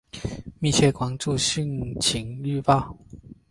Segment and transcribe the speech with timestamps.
[0.57, 2.97] 密切关注汛情预报